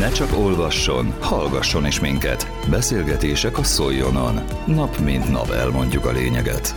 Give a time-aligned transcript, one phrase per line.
[0.00, 2.46] Ne csak olvasson, hallgasson is minket.
[2.70, 4.34] Beszélgetések a Szoljonon.
[4.66, 6.74] Nap mint nap elmondjuk a lényeget.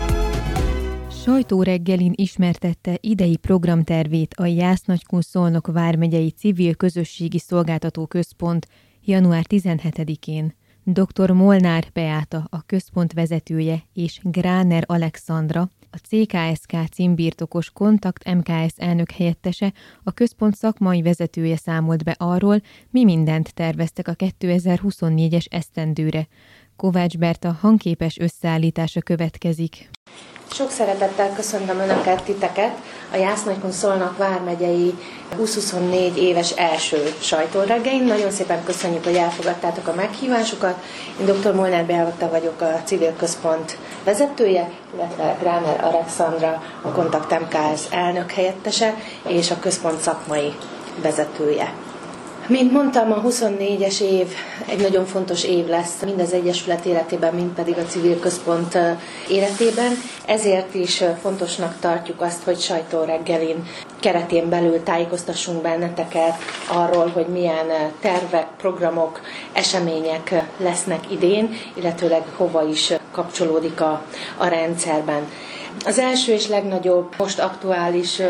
[1.23, 8.67] Sajtóreggelin ismertette idei programtervét a Jásznagykun Szolnok vármegyei civil közösségi szolgáltató központ
[9.03, 10.53] január 17-én.
[10.85, 11.31] Dr.
[11.31, 19.73] Molnár Beáta, a központ vezetője, és Gráner Alexandra, a CKSK címbirtokos Kontakt MKS elnök helyettese,
[20.03, 26.27] a központ szakmai vezetője számolt be arról, mi mindent terveztek a 2024-es esztendőre.
[26.75, 29.89] Kovács Berta hangképes összeállítása következik.
[30.53, 32.77] Sok szeretettel köszöntöm Önöket, titeket,
[33.13, 34.93] a Jásznagykun Szolnok vármegyei
[35.29, 38.03] 2024 éves első sajtóreggein.
[38.03, 40.83] Nagyon szépen köszönjük, hogy elfogadtátok a meghívásukat.
[41.19, 41.55] Én dr.
[41.55, 48.93] Molnár Beavata vagyok, a civil központ vezetője, illetve Gráner Alexandra, a Kontakt MKS elnök helyettese
[49.27, 50.53] és a központ szakmai
[51.01, 51.73] vezetője.
[52.47, 54.27] Mint mondtam, a 24-es év
[54.67, 58.77] egy nagyon fontos év lesz, mind az Egyesület életében, mind pedig a civil központ
[59.29, 59.91] életében.
[60.25, 63.67] Ezért is fontosnak tartjuk azt, hogy sajtóreggelin
[63.99, 66.33] keretén belül tájékoztassunk benneteket
[66.67, 67.65] arról, hogy milyen
[68.01, 69.21] tervek, programok,
[69.53, 74.03] események lesznek idén, illetőleg hova is kapcsolódik a,
[74.37, 75.27] a rendszerben.
[75.85, 78.21] Az első és legnagyobb, most aktuális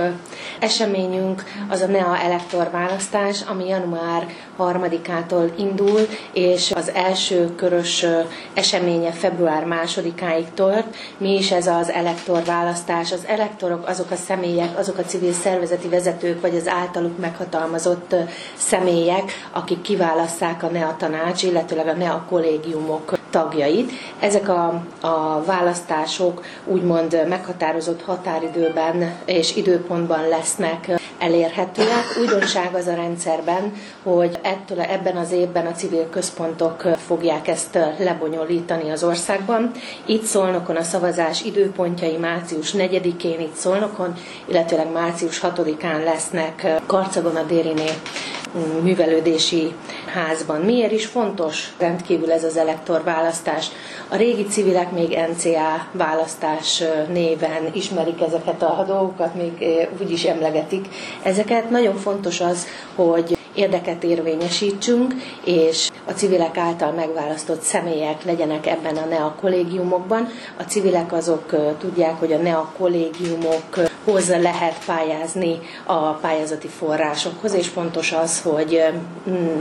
[0.60, 4.28] eseményünk az a NEA elektor választás, ami január
[4.60, 6.00] 3-ától indul,
[6.34, 8.06] és az első körös
[8.54, 10.96] eseménye február 2-áig tart.
[11.18, 13.12] Mi is ez az elektor választás?
[13.12, 18.16] Az elektorok azok a személyek, azok a civil szervezeti vezetők, vagy az általuk meghatalmazott
[18.56, 23.92] személyek, akik kiválasszák a NEA tanács, illetőleg a NEA kollégiumok tagjait.
[24.20, 32.18] Ezek a, a választások úgymond meghatározott határidőben és időpontban lesznek elérhetőek.
[32.20, 33.74] Újdonság az a rendszerben,
[34.04, 39.72] hogy ettől ebben az évben a civil központok fogják ezt lebonyolítani az országban.
[40.06, 44.14] Itt Szolnokon a szavazás időpontjai március 4-én itt Szolnokon,
[44.46, 47.90] illetőleg március 6-án lesznek Karcagon a Dériné
[48.82, 49.74] művelődési
[50.14, 50.62] házban.
[50.62, 53.68] Miért is fontos rendkívül ez az elektor választás?
[54.10, 59.66] A régi civilek még NCA választás néven ismerik ezeket a dolgokat, még
[60.02, 60.88] úgy is emlegetik
[61.24, 61.70] ezeket.
[61.70, 65.14] Nagyon fontos az, hogy érdeket érvényesítsünk,
[65.44, 70.28] és a civilek által megválasztott személyek legyenek ebben a NEA kollégiumokban.
[70.58, 72.72] A civilek azok tudják, hogy a NEA
[74.04, 78.84] kollégiumokhoz lehet pályázni a pályázati forrásokhoz, és fontos az, hogy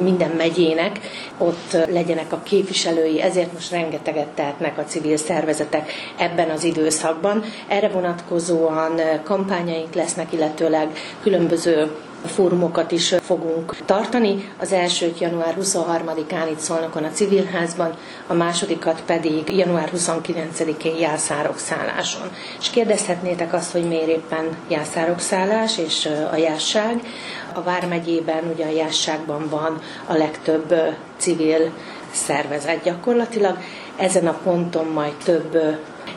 [0.00, 1.00] minden megyének
[1.38, 7.44] ott legyenek a képviselői, ezért most rengeteget tehetnek a civil szervezetek ebben az időszakban.
[7.69, 10.88] Erre vonatkozóan kampányaink lesznek, illetőleg
[11.22, 11.91] különböző
[12.27, 14.53] fórumokat is fogunk tartani.
[14.59, 17.94] Az elsőt január 23-án itt Szolnokon a Civilházban,
[18.27, 22.31] a másodikat pedig január 29-én Jászárok szálláson.
[22.60, 27.00] És kérdezhetnétek azt, hogy miért éppen Jászárok szállás és a Jásság.
[27.55, 30.75] A Vármegyében, ugye a Jásságban van a legtöbb
[31.16, 31.72] civil
[32.12, 33.59] szervezet gyakorlatilag.
[33.97, 35.59] Ezen a ponton majd több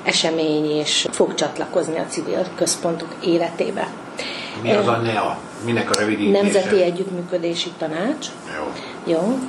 [0.03, 3.87] esemény is fog csatlakozni a civil központok életébe.
[4.61, 5.37] Mi az a NEA?
[5.63, 6.41] Minek a rövidítése?
[6.41, 8.27] Nemzeti Együttműködési Tanács.
[8.57, 8.71] Jó.
[9.13, 9.39] Jó.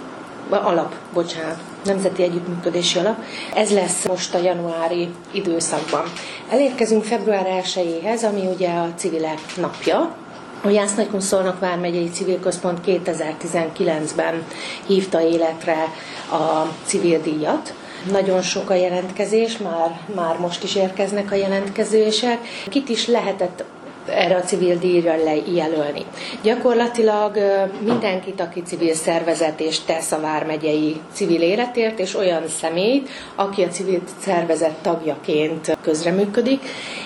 [0.48, 1.58] Alap, bocsánat.
[1.84, 3.22] Nemzeti Együttműködési Alap.
[3.54, 6.02] Ez lesz most a januári időszakban.
[6.50, 10.16] Elérkezünk február 1-éhez, ami ugye a civilek napja,
[10.62, 14.44] a Jásznagykun Szolnok vármegyei civil központ 2019-ben
[14.86, 15.92] hívta életre
[16.30, 17.74] a civil díjat,
[18.10, 22.38] nagyon sok a jelentkezés, már, már most is érkeznek a jelentkezések.
[22.68, 23.64] Kit is lehetett
[24.08, 25.14] erre a civil díjra
[25.54, 26.04] jelölni.
[26.42, 27.38] Gyakorlatilag
[27.84, 33.68] mindenkit, aki civil szervezet és tesz a vármegyei civil életért, és olyan személyt, aki a
[33.68, 36.62] civil szervezet tagjaként közreműködik,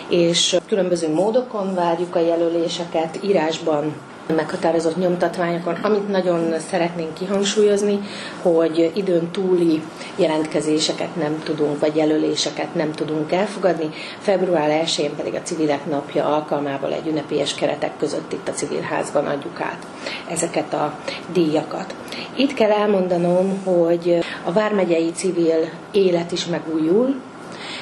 [0.09, 3.95] és különböző módokon várjuk a jelöléseket írásban
[4.35, 5.75] meghatározott nyomtatványokon.
[5.75, 8.01] Amit nagyon szeretnénk kihangsúlyozni,
[8.43, 9.83] hogy időn túli
[10.17, 13.91] jelentkezéseket nem tudunk, vagy jelöléseket nem tudunk elfogadni.
[14.19, 19.61] Február 1-én pedig a Civilek Napja alkalmával egy ünnepélyes keretek között itt a Civilházban adjuk
[19.61, 19.87] át
[20.31, 20.95] ezeket a
[21.33, 21.95] díjakat.
[22.37, 27.15] Itt kell elmondanom, hogy a Vármegyei civil élet is megújul,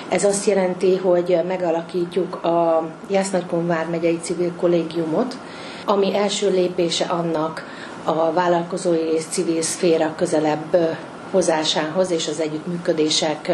[0.09, 5.37] ez azt jelenti, hogy megalakítjuk a Jásznagykon vármegyei civil kollégiumot,
[5.89, 7.65] ami első lépése annak
[8.05, 10.77] a vállalkozói és civil szféra közelebb
[11.31, 13.51] hozásához és az együttműködések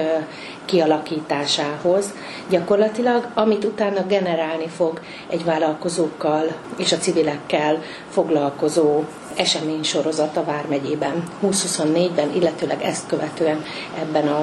[0.64, 2.12] kialakításához.
[2.48, 6.44] Gyakorlatilag, amit utána generálni fog egy vállalkozókkal
[6.76, 9.02] és a civilekkel foglalkozó
[9.36, 13.64] eseménysorozat a Vármegyében 2024-ben, illetőleg ezt követően
[14.00, 14.38] ebben a,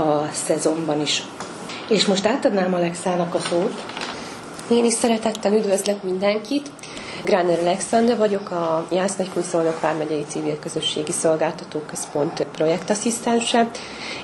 [0.00, 1.22] a szezonban is.
[1.88, 3.84] És most átadnám Alexának a szót.
[4.70, 6.70] Én is szeretettel üdvözlök mindenkit.
[7.24, 13.70] Gráner Alexander vagyok, a Jász-Nagykunszolnok Vármegyei Civil Közösségi Szolgáltató Központ projektasszisztense,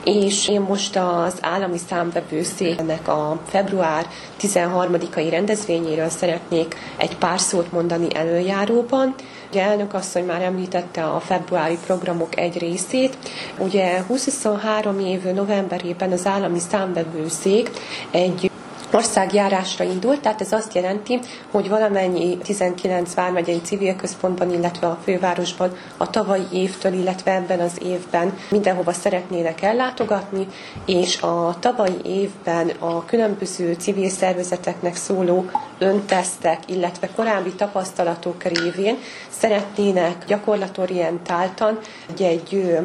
[0.05, 4.07] és én most az állami számbevőszéknek a február
[4.41, 9.15] 13-ai rendezvényéről szeretnék egy pár szót mondani előjáróban.
[9.51, 13.17] Ugye elnök asszony már említette a februári programok egy részét.
[13.59, 17.71] Ugye 2023 év novemberében az állami számbevőszék
[18.11, 18.51] egy
[18.97, 21.19] országjárásra indult, tehát ez azt jelenti,
[21.51, 27.73] hogy valamennyi 19 vármegyei civil központban, illetve a fővárosban a tavalyi évtől, illetve ebben az
[27.83, 30.47] évben mindenhova szeretnének ellátogatni,
[30.87, 35.45] és a tavalyi évben a különböző civil szervezeteknek szóló
[35.79, 38.97] öntesztek, illetve korábbi tapasztalatok révén
[39.31, 41.79] szeretnének gyakorlatorientáltan
[42.19, 42.79] egy,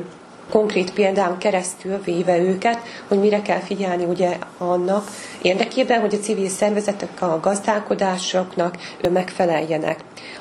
[0.52, 5.08] konkrét példán keresztül véve őket, hogy mire kell figyelni ugye annak
[5.42, 8.78] érdekében, hogy a civil szervezetek a gazdálkodásoknak
[9.12, 10.00] megfeleljenek.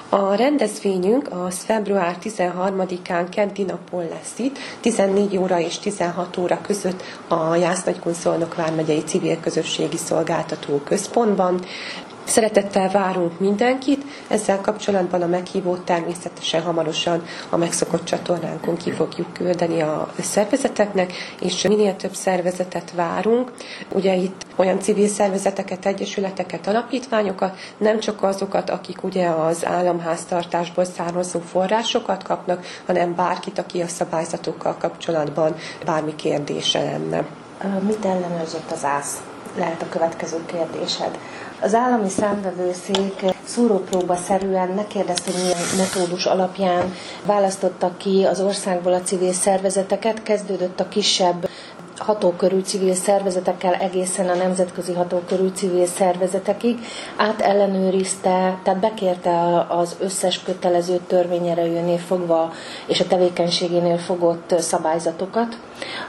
[0.08, 7.02] A rendezvényünk az február 13-án keddi napon lesz itt, 14 óra és 16 óra között
[7.28, 11.60] a Jász Nagykunszolnok vármegyei civil közösségi szolgáltató központban.
[12.24, 19.80] Szeretettel várunk mindenkit, ezzel kapcsolatban a meghívót természetesen hamarosan a megszokott csatornánkon ki fogjuk küldeni
[19.80, 23.52] a szervezeteknek, és minél több szervezetet várunk.
[23.92, 31.40] Ugye itt olyan civil szervezeteket, egyesületeket, alapítványokat, nem csak azokat, akik ugye az államháztartásból származó
[31.40, 37.24] forrásokat kapnak, hanem bárkit, aki a szabályzatokkal kapcsolatban bármi kérdése lenne.
[37.86, 39.16] Mit ellenőrzött az ÁSZ?
[39.56, 41.18] Lehet a következő kérdésed.
[41.62, 46.94] Az állami számvevőszék szúrópróba szerűen ne kérdezte, hogy milyen metódus alapján
[47.26, 51.48] választottak ki az országból a civil szervezeteket, kezdődött a kisebb
[52.00, 56.78] hatókörű civil szervezetekkel egészen a nemzetközi hatókörű civil szervezetekig,
[57.16, 62.52] átellenőrizte, tehát bekérte az összes kötelező törvényerejűnél fogva
[62.86, 65.56] és a tevékenységénél fogott szabályzatokat.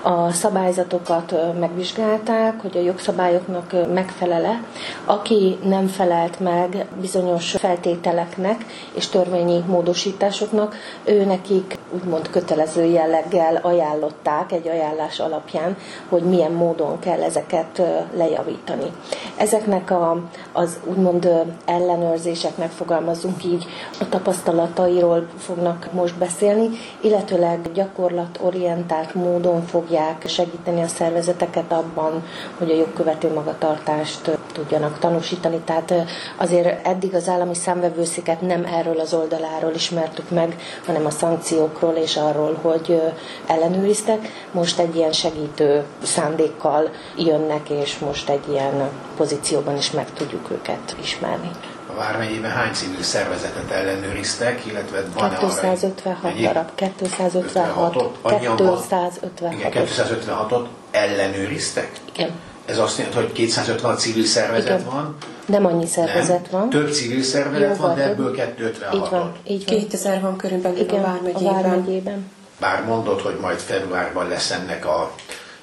[0.02, 4.64] A szabályzatokat megvizsgálták, hogy a jogszabályoknak megfelele.
[5.06, 14.52] Aki nem felelt meg bizonyos feltételeknek és törvényi módosításoknak, ő nekik úgymond kötelező jelleggel ajánlották
[14.52, 15.78] egy ajánlás alapján,
[16.10, 17.82] hogy milyen módon kell ezeket
[18.16, 18.92] lejavítani.
[19.38, 20.22] Ezeknek a,
[20.52, 21.30] az úgymond
[21.66, 23.66] ellenőrzéseknek fogalmazunk így,
[24.00, 26.70] a tapasztalatairól fognak most beszélni,
[27.02, 32.24] illetőleg gyakorlatorientált módon fogják segíteni a szervezeteket abban,
[32.58, 35.60] hogy a jogkövető magatartást tudjanak tanúsítani.
[35.66, 35.94] Tehát
[36.38, 40.56] azért eddig az állami számvevőszéket nem erről az oldaláról ismertük meg,
[40.86, 43.02] hanem a szankciókról és arról, hogy
[43.48, 44.28] ellenőriztek.
[44.52, 50.96] Most egy ilyen segítő szándékkal jönnek, és most egy ilyen pozícióban is meg tudjuk őket
[51.02, 51.52] ismerni.
[51.92, 57.82] A Vármegyében hány civil szervezetet ellenőriztek, illetve van 256 darab, 256,
[58.26, 61.92] 256, igen, 256-ot ellenőriztek?
[62.14, 62.32] Igen.
[62.66, 64.86] Ez azt jelenti, hogy 256 civil szervezet Igen.
[64.92, 65.16] van.
[65.46, 66.60] Nem annyi szervezet nem.
[66.60, 66.70] van.
[66.70, 69.80] Több civil szervezet van, de ebből 256 Így van, így van.
[69.80, 71.54] 2000 van körülbelül Igen, a Vármegyében.
[71.54, 72.32] A Vármegyében.
[72.60, 75.12] Bár mondod, hogy majd februárban lesz ennek a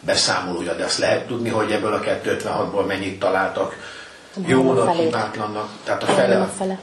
[0.01, 3.75] beszámolója, de azt lehet tudni, hogy ebből a 256-ból mennyit találtak
[4.47, 5.69] jónak, hibátlannak.
[5.85, 6.41] Tehát a fele.
[6.41, 6.79] A fele.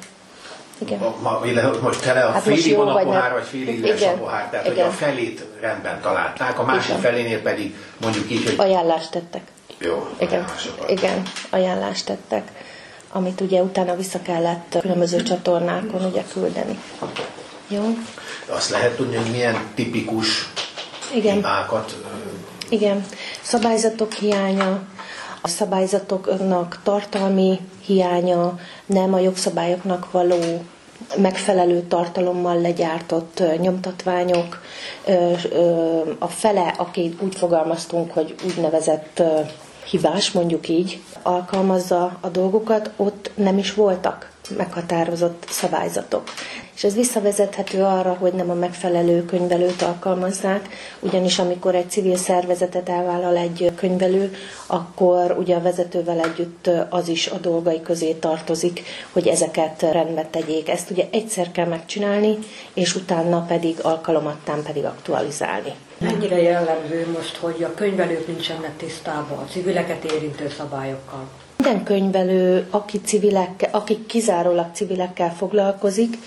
[0.78, 1.00] Igen.
[1.22, 1.42] Ma,
[1.82, 4.50] most tele a hát félig van a pohár, vagy félig üres a pohár.
[4.50, 4.78] Tehát, Igen.
[4.78, 7.02] hogy a felét rendben találták, a másik Igen.
[7.02, 8.56] felénél pedig mondjuk így, hogy...
[8.58, 9.42] Ajánlást tettek.
[9.78, 10.46] Jó, Igen.
[10.88, 12.52] Igen, ajánlást tettek,
[13.12, 16.80] amit ugye utána vissza kellett különböző csatornákon ugye küldeni.
[17.68, 17.98] Jó?
[18.50, 20.50] Azt lehet tudni, hogy milyen tipikus
[21.14, 21.36] Igen.
[21.36, 21.96] hibákat...
[22.70, 23.06] Igen.
[23.42, 24.82] Szabályzatok hiánya,
[25.46, 30.64] a szabályzatoknak tartalmi hiánya, nem a jogszabályoknak való
[31.18, 34.62] megfelelő tartalommal legyártott nyomtatványok,
[36.20, 39.24] a fele, aki úgy fogalmaztunk, hogy úgynevezett
[39.90, 46.24] hibás, mondjuk így, alkalmazza a dolgokat, ott nem is voltak meghatározott szabályzatok.
[46.76, 52.90] És ez visszavezethető arra, hogy nem a megfelelő könyvelőt alkalmazzák, ugyanis amikor egy civil szervezetet
[52.90, 54.36] elvállal egy könyvelő,
[54.68, 60.70] akkor ugye a vezetővel együtt az is a dolgai közé tartozik, hogy ezeket rendbe tegyék.
[60.70, 62.38] Ezt ugye egyszer kell megcsinálni,
[62.74, 65.74] és utána pedig alkalomattán pedig aktualizálni.
[65.98, 71.28] Mennyire jellemző most, hogy a könyvelők nincsenek tisztában a civileket érintő szabályokkal?
[71.66, 76.18] Minden könyvelő, aki, civilekkel, aki kizárólag civilekkel foglalkozik,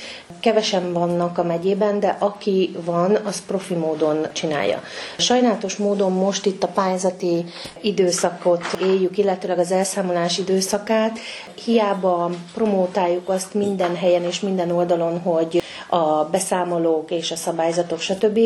[0.41, 4.83] kevesen vannak a megyében, de aki van, az profi módon csinálja.
[5.19, 7.45] Sajnálatos módon most itt a pályázati
[7.81, 11.19] időszakot éljük, illetőleg az elszámolás időszakát.
[11.65, 18.39] Hiába promótáljuk azt minden helyen és minden oldalon, hogy a beszámolók és a szabályzatok, stb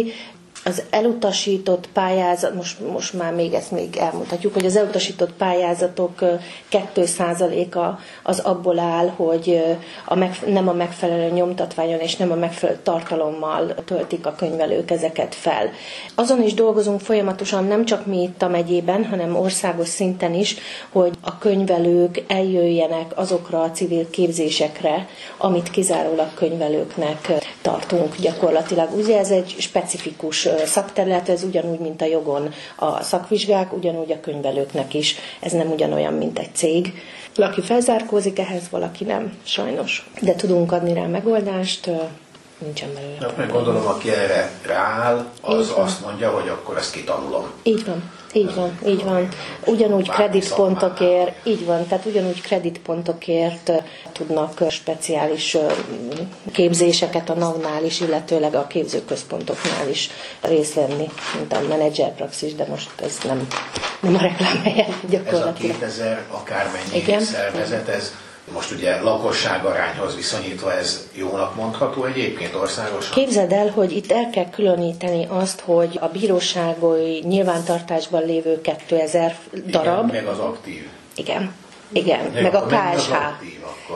[0.65, 6.19] az elutasított pályázat, most, most már még ezt még elmutatjuk, hogy az elutasított pályázatok
[6.71, 9.63] 2%-a az abból áll, hogy
[10.05, 15.35] a meg, nem a megfelelő nyomtatványon és nem a megfelelő tartalommal töltik a könyvelők ezeket
[15.35, 15.71] fel.
[16.15, 20.57] Azon is dolgozunk folyamatosan, nem csak mi itt a megyében, hanem országos szinten is,
[20.93, 25.07] hogy a könyvelők eljöjjenek azokra a civil képzésekre,
[25.39, 28.89] amit kizárólag könyvelőknek tartunk gyakorlatilag.
[28.97, 34.95] Ugye ez egy specifikus szakterület, ez ugyanúgy, mint a jogon a szakvizsgák, ugyanúgy a könyvelőknek
[34.95, 35.15] is.
[35.41, 36.93] Ez nem ugyanolyan, mint egy cég.
[37.37, 40.11] Valaki felzárkózik ehhez, valaki nem, sajnos.
[40.21, 41.91] De tudunk adni rá megoldást,
[42.59, 43.35] nincsen belőle.
[43.37, 47.51] Meg gondolom, aki erre rááll, az azt mondja, hogy akkor ezt kitanulom.
[47.63, 48.11] Így van.
[48.33, 49.29] Így van, így van.
[49.65, 53.71] Ugyanúgy kreditpontokért, így van, tehát ugyanúgy kreditpontokért
[54.13, 55.57] tudnak speciális
[56.53, 60.11] képzéseket a NAV-nál is, illetőleg a képzőközpontoknál is
[60.41, 61.09] részt venni,
[61.39, 63.47] mint a menedzser praxis, de most ez nem,
[64.01, 65.83] nem a reklám helyen gyakorlatilag.
[65.83, 67.21] Ez a 2000 akármennyi Igen?
[67.21, 68.13] szervezet, ez
[68.53, 73.13] most ugye lakosság arányhoz viszonyítva ez jónak mondható egyébként országosan?
[73.15, 80.09] Képzeld el, hogy itt el kell különíteni azt, hogy a bíróságoi nyilvántartásban lévő 2000 darab.
[80.09, 80.89] Igen, meg az aktív.
[81.15, 81.53] Igen.
[81.93, 83.13] Igen, meg, meg a KSH.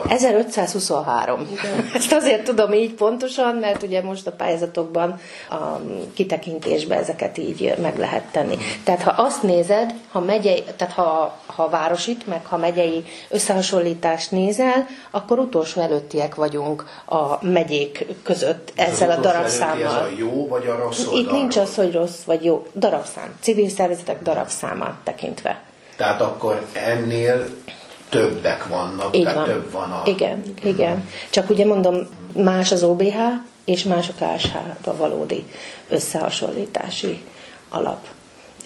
[0.07, 1.47] 1523.
[1.51, 1.89] Igen.
[1.93, 5.55] Ezt azért tudom így pontosan, mert ugye most a pályázatokban a
[6.13, 8.57] kitekintésben ezeket így meg lehet tenni.
[8.83, 14.87] Tehát ha azt nézed, ha megyei, tehát ha, ha városit, meg ha megyei összehasonlítást nézel,
[15.11, 19.85] akkor utolsó előttiek vagyunk a megyék között ezzel a darabszámmal.
[19.85, 21.19] Ez a jó vagy a rossz oldalról?
[21.19, 22.67] Itt nincs az, hogy rossz vagy jó.
[22.75, 23.35] Darabszám.
[23.41, 25.61] Civil szervezetek darabszámát tekintve.
[25.95, 27.47] Tehát akkor ennél
[28.09, 29.45] többek vannak, Így tehát van.
[29.45, 30.01] több van a...
[30.05, 31.09] Igen, igen.
[31.29, 31.95] Csak ugye mondom,
[32.35, 33.17] más az OBH,
[33.65, 35.45] és más a KSH a valódi
[35.89, 37.21] összehasonlítási
[37.69, 38.05] alap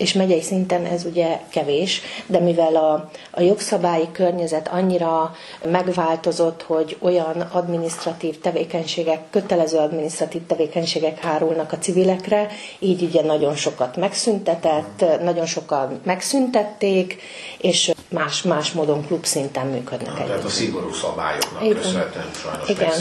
[0.01, 5.35] és megyei szinten ez ugye kevés, de mivel a, a jogszabályi környezet annyira
[5.71, 12.47] megváltozott, hogy olyan administratív tevékenységek, kötelező administratív tevékenységek hárulnak a civilekre,
[12.79, 17.21] így ugye nagyon sokat megszüntetett, nagyon sokan megszüntették,
[17.57, 20.27] és más-más módon klub szinten működnek együtt.
[20.27, 21.75] Tehát a szigorú szabályoknak Igen.
[21.75, 22.91] köszönhetően sajnos Igen.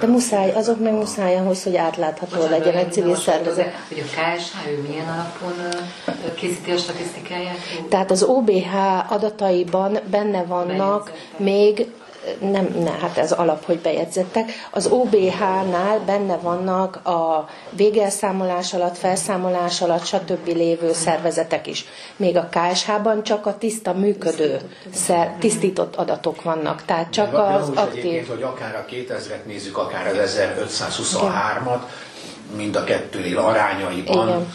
[0.00, 3.72] De muszáj, azok meg muszáj ahhoz, hogy átlátható legyen egy civil szervezet.
[3.88, 5.54] Hogy a KSH, ő milyen alapon
[6.46, 7.56] készíti a statisztikáját?
[7.88, 8.74] Tehát az OBH
[9.12, 11.86] adataiban benne vannak még
[12.40, 14.50] nem, ne, hát ez alap, hogy bejegyzettek.
[14.70, 20.46] Az OBH-nál benne vannak a végelszámolás alatt, felszámolás alatt, stb.
[20.46, 21.84] lévő szervezetek is.
[22.16, 24.60] Még a KSH-ban csak a tiszta működő,
[24.92, 26.82] szer, tisztított adatok vannak.
[26.84, 28.28] Tehát csak az aktív.
[28.28, 31.80] hogy akár a 2000-et nézzük, akár az 1523-at,
[32.56, 34.46] mind a kettőnél arányaiban Igen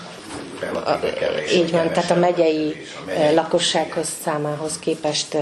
[0.61, 1.53] relatíve kevés.
[1.53, 5.37] Így van, tehát a megyei, a megyei lakossághoz számához képest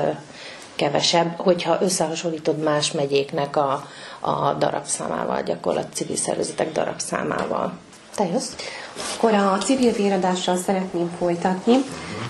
[0.76, 3.88] kevesebb, hogyha összehasonlítod más megyéknek a,
[4.20, 7.74] a darabszámával, gyakorlat civil szervezetek darabszámával.
[8.20, 8.56] Te jössz?
[9.16, 11.76] Akkor a civil véradással szeretném folytatni.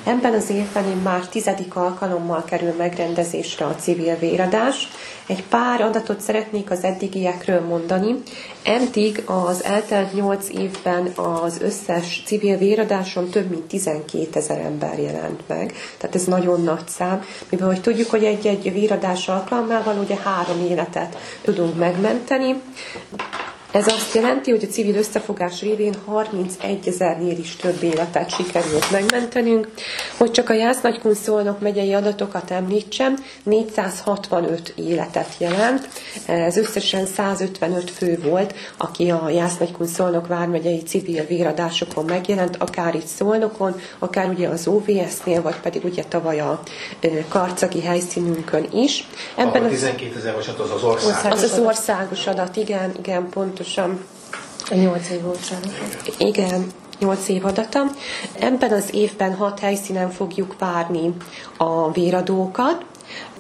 [0.04, 4.88] Ebben az évben már tizedik alkalommal kerül megrendezésre a civil véradás.
[5.28, 8.16] Egy pár adatot szeretnék az eddigiekről mondani.
[8.64, 15.42] Eddig az eltelt 8 évben az összes civil véradáson több mint 12 ezer ember jelent
[15.48, 15.74] meg.
[15.98, 21.18] Tehát ez nagyon nagy szám, mivel hogy tudjuk, hogy egy-egy véradás alkalmával ugye három életet
[21.42, 22.62] tudunk megmenteni.
[23.72, 29.68] Ez azt jelenti, hogy a civil összefogás révén 31 ezernél is több életet sikerült megmentenünk.
[30.18, 35.90] Hogy csak a Jász-Nagykun Szolnok megyei adatokat említsem, 465 életet jelent.
[36.26, 43.08] Ez összesen 155 fő volt, aki a Jász-Nagykun Szolnok vármegyei civil véradásokon megjelent, akár itt
[43.08, 46.62] Szolnokon, akár ugye az OVS-nél, vagy pedig ugye tavaly a
[47.28, 49.08] karcagi helyszínünkön is.
[49.36, 54.06] Ebben a 12 ezer az az országos Az az országos adat, igen, igen, pont pontosan.
[54.70, 55.54] A nyolc év volt
[56.18, 57.86] Igen, 8 év adata.
[58.40, 61.14] Ebben az évben hat helyszínen fogjuk várni
[61.58, 62.86] a véradókat,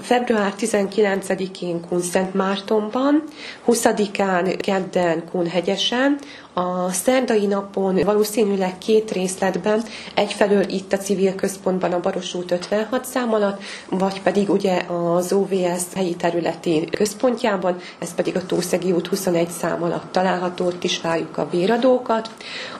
[0.01, 3.23] Február 19-én Kun Szent Mártonban,
[3.67, 6.19] 20-án kedden Kunhegyesen,
[6.59, 13.05] a szerdai napon valószínűleg két részletben, egyfelől itt a civil központban a Baros út 56
[13.05, 19.07] szám alatt, vagy pedig ugye az OVS helyi területi központjában, ez pedig a Tószegi út
[19.07, 22.29] 21 szám alatt található, ott is várjuk a véradókat.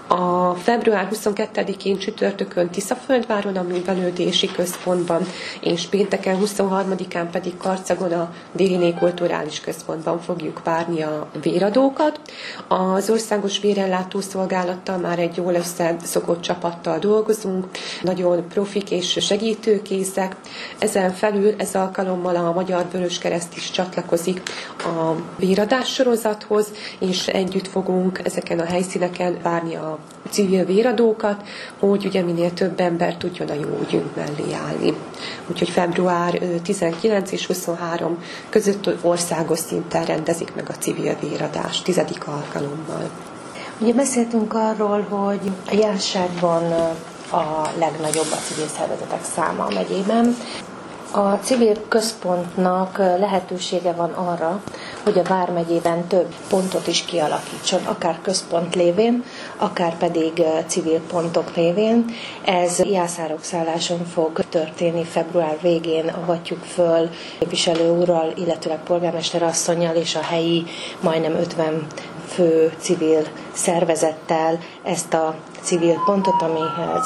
[0.07, 5.25] A február 22-én csütörtökön Tiszaföldváron a művelődési központban,
[5.61, 12.19] és pénteken 23-án pedig Karcagon a Déliné Kulturális Központban fogjuk várni a véradókat.
[12.67, 17.67] Az Országos Vérellátó Szolgálattal már egy jól összeszokott csapattal dolgozunk,
[18.01, 20.35] nagyon profik és segítőkészek.
[20.79, 24.41] Ezen felül ez alkalommal a Magyar Vöröskereszt is csatlakozik
[24.77, 26.67] a véradás sorozathoz,
[26.99, 29.97] és együtt fogunk ezeken a helyszíneken várni a
[30.29, 31.43] civil véradókat,
[31.79, 34.93] hogy ugye minél több ember tudjon a jó ügyünk mellé állni.
[35.47, 43.09] Úgyhogy február 19 és 23 között országos szinten rendezik meg a civil véradás tizedik alkalommal.
[43.81, 46.71] Ugye beszéltünk arról, hogy a járságban
[47.31, 50.35] a legnagyobb a civil szervezetek száma a megyében.
[51.11, 54.61] A civil központnak lehetősége van arra,
[55.03, 59.23] hogy a Vármegyében több pontot is kialakítson, akár központ lévén,
[59.57, 62.05] akár pedig civil pontok révén.
[62.45, 67.09] Ez Jászárok szálláson fog történni február végén, avatjuk föl
[67.39, 70.65] képviselő úrral, illetőleg polgármester asszonyjal és a helyi
[70.99, 71.87] majdnem 50
[72.33, 73.21] fő civil
[73.53, 76.59] szervezettel ezt a civil pontot, ami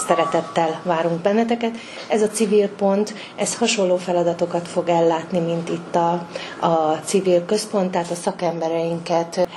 [0.07, 1.75] szeretettel várunk benneteket.
[2.07, 6.11] Ez a civil pont, ez hasonló feladatokat fog ellátni, mint itt a,
[6.59, 9.47] a civil központ, tehát a szakembereinket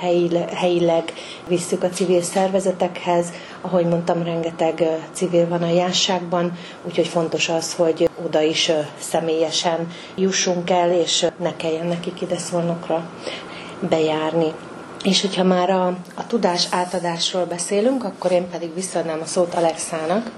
[0.53, 1.13] helyileg,
[1.47, 3.25] visszük a civil szervezetekhez.
[3.61, 4.83] Ahogy mondtam, rengeteg
[5.13, 6.51] civil van a jásságban,
[6.83, 13.09] úgyhogy fontos az, hogy oda is személyesen jussunk el, és ne kelljen nekik ide szolnokra
[13.89, 14.53] bejárni.
[15.07, 15.85] És hogyha már a,
[16.15, 20.31] a tudás átadásról beszélünk, akkor én pedig visszaadnám a szót Alexának.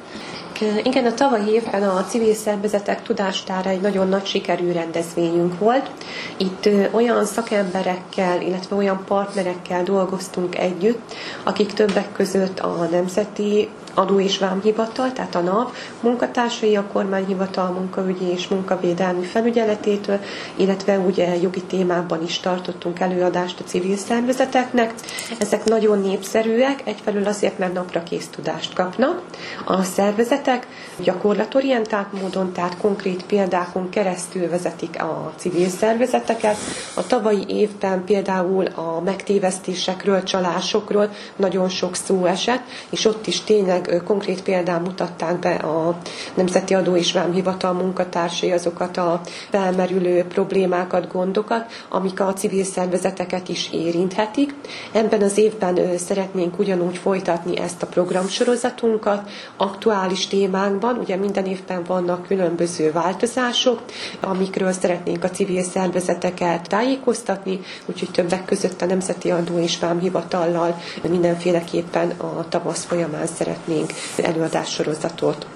[0.83, 5.91] Igen, a tavalyi évben a civil szervezetek tudástára egy nagyon nagy sikerű rendezvényünk volt.
[6.37, 14.37] Itt olyan szakemberekkel, illetve olyan partnerekkel dolgoztunk együtt, akik többek között a Nemzeti adó és
[14.37, 15.71] vámhivatal, tehát a NAV
[16.01, 20.19] munkatársai a kormányhivatal munkaügyi és munkavédelmi felügyeletétől,
[20.55, 24.93] illetve ugye jogi témában is tartottunk előadást a civil szervezeteknek.
[25.39, 29.21] Ezek nagyon népszerűek, egyfelől azért, mert napra kész tudást kapnak.
[29.65, 30.67] A szervezetek
[31.03, 36.57] gyakorlatorientált módon, tehát konkrét példákon keresztül vezetik a civil szervezeteket.
[36.95, 43.88] A tavalyi évben például a megtévesztésekről, csalásokról nagyon sok szó esett, és ott is tényleg
[44.05, 45.97] konkrét példán mutatták be a
[46.33, 53.69] Nemzeti Adó és Vámhivatal munkatársai azokat a felmerülő problémákat, gondokat, amik a civil szervezeteket is
[53.73, 54.53] érinthetik.
[54.91, 62.27] Ebben az évben szeretnénk ugyanúgy folytatni ezt a programsorozatunkat, aktuális témákban, ugye minden évben vannak
[62.27, 63.81] különböző változások,
[64.19, 72.09] amikről szeretnénk a civil szervezeteket tájékoztatni, úgyhogy többek között a Nemzeti Adó és Vámhivatallal mindenféleképpen
[72.09, 75.47] a tavasz folyamán szeretnénk szeretnénk előadássorozatot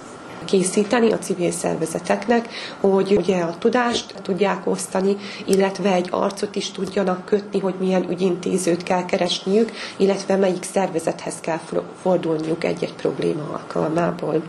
[0.45, 2.49] készíteni a civil szervezeteknek,
[2.79, 8.83] hogy ugye a tudást tudják osztani, illetve egy arcot is tudjanak kötni, hogy milyen ügyintézőt
[8.83, 11.59] kell keresniük, illetve melyik szervezethez kell
[12.01, 14.41] fordulniuk egy-egy probléma alkalmából.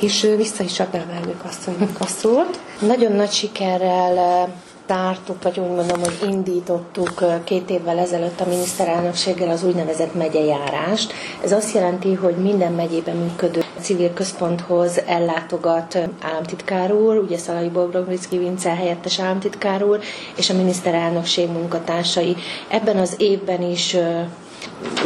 [0.00, 2.60] És vissza is adnám elnök asszonynak a szót.
[2.80, 4.48] Nagyon nagy sikerrel
[4.88, 11.12] tártuk, vagy úgy mondom, hogy indítottuk két évvel ezelőtt a miniszterelnökséggel az úgynevezett megyejárást.
[11.44, 18.38] Ez azt jelenti, hogy minden megyében működő civil központhoz ellátogat államtitkár úr, ugye Szalai Bobrovicki
[18.38, 20.00] Vince helyettes államtitkár úr,
[20.36, 22.36] és a miniszterelnökség munkatársai.
[22.68, 23.96] Ebben az évben is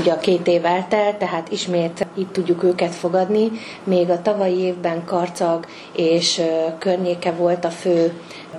[0.01, 3.51] ugye a két év eltelt, tehát ismét itt tudjuk őket fogadni.
[3.85, 5.67] Még a tavalyi évben Karcag
[5.97, 6.43] és
[6.79, 8.13] környéke volt a fő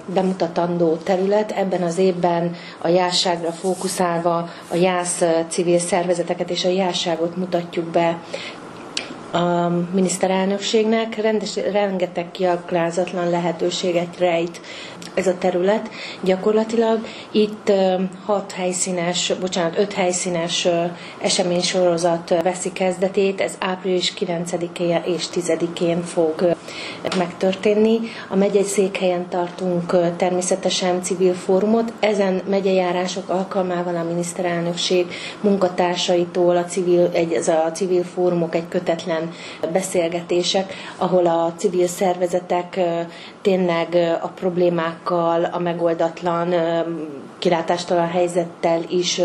[0.05, 1.51] bemutatandó terület.
[1.51, 8.19] Ebben az évben a jásságra fókuszálva a jász civil szervezeteket és a jásságot mutatjuk be
[9.33, 14.61] a miniszterelnökségnek, rendes, rengeteg kiaklázatlan lehetőséget rejt
[15.13, 15.89] ez a terület.
[16.21, 17.71] Gyakorlatilag itt
[18.25, 20.67] hat helyszínes, bocsánat, öt helyszínes
[21.21, 26.55] eseménysorozat veszi kezdetét, ez április 9-én és 10-én fog
[27.17, 27.99] megtörténni.
[28.29, 31.93] A megyei székhelyen tartunk természetesen civil fórumot.
[31.99, 35.07] Ezen megyejárások alkalmával a miniszterelnökség
[35.41, 39.22] munkatársaitól a civil, egy, ez a civil fórumok egy kötetlen
[39.71, 42.79] beszélgetések, ahol a civil szervezetek
[43.41, 46.53] tényleg a problémákkal, a megoldatlan,
[47.39, 49.21] kilátástalan helyzettel is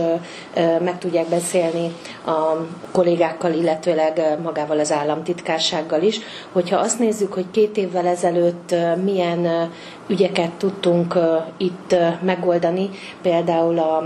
[0.80, 1.92] meg tudják beszélni
[2.26, 6.20] a kollégákkal, illetőleg magával az államtitkársággal is.
[6.52, 9.70] Hogyha azt nézzük, hogy két évvel ezelőtt milyen
[10.08, 11.18] ügyeket tudtunk
[11.56, 12.90] itt megoldani,
[13.22, 14.04] például a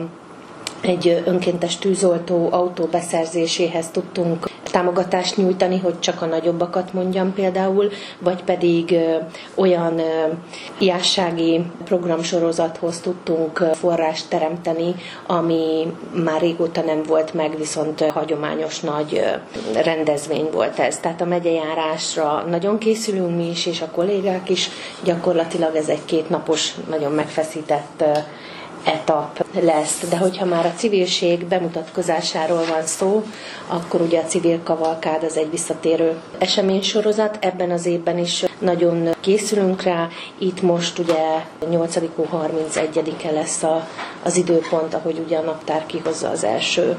[0.83, 8.45] egy önkéntes tűzoltó autó beszerzéséhez tudtunk támogatást nyújtani, hogy csak a nagyobbakat mondjam például, vagy
[8.45, 8.97] pedig
[9.55, 10.01] olyan
[10.79, 14.95] iássági programsorozathoz tudtunk forrást teremteni,
[15.27, 15.93] ami
[16.25, 19.25] már régóta nem volt meg, viszont hagyományos nagy
[19.75, 20.99] rendezvény volt ez.
[20.99, 24.71] Tehát a megyejárásra nagyon készülünk mi is, és a kollégák is.
[25.05, 28.05] Gyakorlatilag ez egy kétnapos, nagyon megfeszített
[28.85, 30.09] etap lesz.
[30.11, 33.23] De hogyha már a civilség bemutatkozásáról van szó,
[33.67, 37.39] akkor ugye a civil kavalkád az egy visszatérő eseménysorozat.
[37.41, 40.09] Ebben az évben is nagyon készülünk rá.
[40.39, 41.97] Itt most ugye 8.
[42.33, 43.87] 31-e lesz a,
[44.23, 46.97] az időpont, ahogy ugye a naptár kihozza az első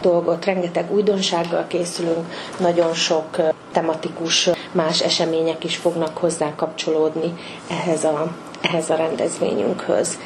[0.00, 0.44] dolgot.
[0.44, 2.26] Rengeteg újdonsággal készülünk,
[2.58, 3.36] nagyon sok
[3.72, 7.34] tematikus más események is fognak hozzá kapcsolódni
[7.70, 10.18] ehhez a, ehhez a rendezvényünkhöz.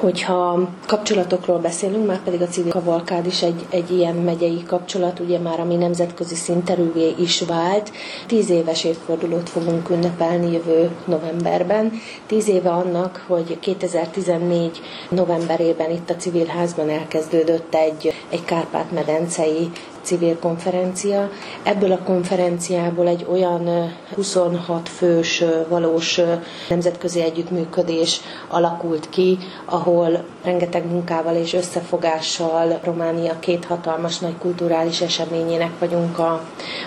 [0.00, 5.38] Hogyha kapcsolatokról beszélünk, már pedig a civil kavalkád is egy, egy ilyen megyei kapcsolat, ugye
[5.38, 7.92] már ami nemzetközi szinterűvé is vált.
[8.26, 11.92] Tíz éves évfordulót fogunk ünnepelni jövő novemberben.
[12.26, 14.80] Tíz éve annak, hogy 2014
[15.10, 19.70] novemberében itt a civil házban elkezdődött egy, egy Kárpát-medencei
[20.08, 21.30] civil konferencia.
[21.62, 26.20] Ebből a konferenciából egy olyan 26 fős valós
[26.68, 35.78] nemzetközi együttműködés alakult ki, ahol rengeteg munkával és összefogással Románia két hatalmas nagy kulturális eseményének
[35.78, 36.32] vagyunk a,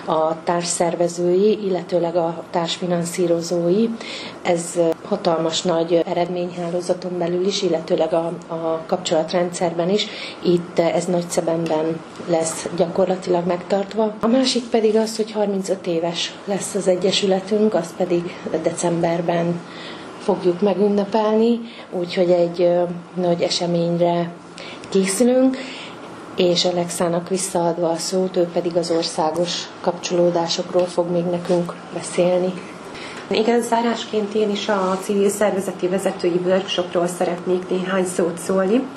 [0.06, 3.88] a társszervezői, illetőleg a társfinanszírozói.
[4.42, 4.80] Ez
[5.12, 10.08] hatalmas nagy eredményhálózaton belül is, illetőleg a, a kapcsolatrendszerben is.
[10.44, 14.14] Itt ez nagy szebenben lesz gyakorlatilag megtartva.
[14.22, 19.60] A másik pedig az, hogy 35 éves lesz az Egyesületünk, az pedig decemberben
[20.20, 21.60] fogjuk megünnepelni,
[21.92, 22.70] úgyhogy egy
[23.14, 24.32] nagy eseményre
[24.90, 25.58] készülünk,
[26.36, 32.54] és Alexának visszaadva a szót, ő pedig az országos kapcsolódásokról fog még nekünk beszélni.
[33.34, 38.88] Igen, zárásként én is a civil szervezeti vezetői workshopról szeretnék néhány szót szólni.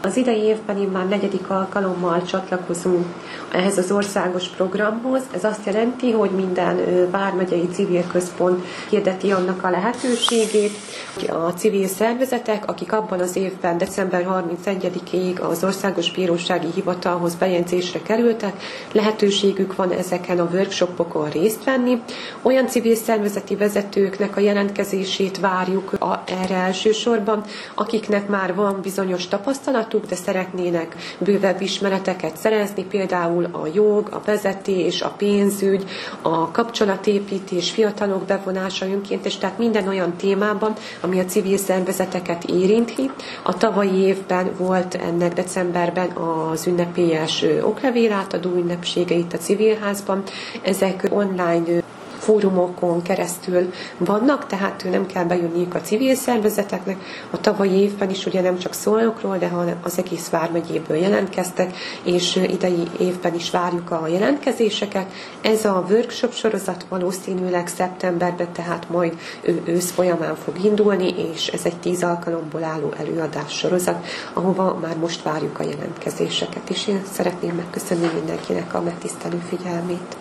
[0.00, 3.06] Az idei évben én már negyedik alkalommal csatlakozunk
[3.52, 5.20] ehhez az országos programhoz.
[5.34, 6.76] Ez azt jelenti, hogy minden
[7.10, 10.72] vármegyei civil központ hirdeti annak a lehetőségét,
[11.14, 14.26] hogy a civil szervezetek, akik abban az évben december
[14.64, 22.02] 31-ig az Országos Bírósági Hivatalhoz bejegyzésre kerültek, lehetőségük van ezeken a workshopokon részt venni.
[22.42, 29.95] Olyan civil szervezeti vezetőknek a jelentkezését várjuk a, erre elsősorban, akiknek már van bizonyos tapasztalatuk,
[30.04, 35.84] de szeretnének bővebb ismereteket szerezni, például a jog, a vezetés, a pénzügy,
[36.22, 43.10] a kapcsolatépítés, fiatalok bevonása önkéntes, tehát minden olyan témában, ami a civil szervezeteket érinti.
[43.42, 50.22] A tavalyi évben volt ennek decemberben az ünnepélyes oklevélátadó ünnepsége itt a civilházban.
[50.62, 51.84] Ezek online
[52.26, 56.96] fórumokon keresztül vannak, tehát nem kell bejönniük a civil szervezeteknek.
[57.30, 62.36] A tavalyi évben is ugye nem csak szólókról, de hanem az egész vármegyéből jelentkeztek, és
[62.36, 65.12] idei évben is várjuk a jelentkezéseket.
[65.40, 71.60] Ez a workshop sorozat valószínűleg szeptemberben, tehát majd ő ősz folyamán fog indulni, és ez
[71.64, 77.54] egy tíz alkalomból álló előadás sorozat, ahova már most várjuk a jelentkezéseket, és én szeretném
[77.54, 80.16] megköszönni mindenkinek a megtisztelő figyelmét.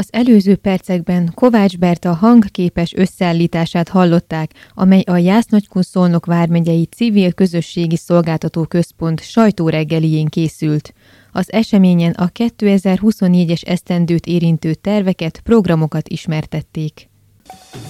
[0.00, 7.96] Az előző percekben Kovács Berta hangképes összeállítását hallották, amely a Jásznagykun Szolnok vármegyei civil közösségi
[7.96, 10.94] szolgáltató központ sajtóreggelién készült.
[11.32, 17.08] Az eseményen a 2024-es esztendőt érintő terveket, programokat ismertették.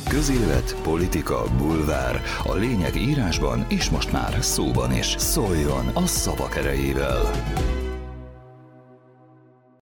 [0.09, 2.21] Közélet, politika, bulvár.
[2.45, 5.15] A lényeg írásban és most már szóban is.
[5.19, 7.31] Szóljon a szavak erejével!